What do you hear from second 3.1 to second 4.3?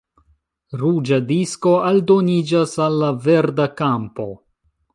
verda kampo.